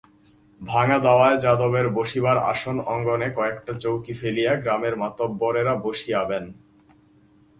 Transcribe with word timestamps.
ভাঙা 0.61 0.97
দাওয়ায় 0.99 1.37
যাদবের 1.37 1.87
বসিবার 1.89 2.37
আসন 2.51 2.77
অঙ্গনে 2.85 3.29
কয়েকটা 3.37 3.73
চৌকি 3.79 4.13
ফেলিয়া 4.13 4.53
গ্রামের 4.55 4.95
মাতব্বরেরা 4.95 5.73
বসিয়াবেন। 5.81 6.43